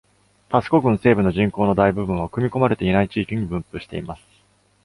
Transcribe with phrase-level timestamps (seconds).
[0.49, 4.23] パスコ郡西部の人口の大部分は、組み込まれていない地域に分布しています。